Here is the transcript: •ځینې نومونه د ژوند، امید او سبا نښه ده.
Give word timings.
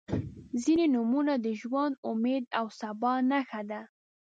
•ځینې 0.61 0.85
نومونه 0.95 1.33
د 1.45 1.47
ژوند، 1.61 1.93
امید 2.09 2.43
او 2.59 2.65
سبا 2.79 3.11
نښه 3.29 3.61
ده. 3.69 3.81